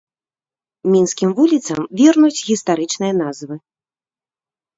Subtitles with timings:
[0.93, 3.55] Мінскім вуліцам вернуць гістарычныя назвы.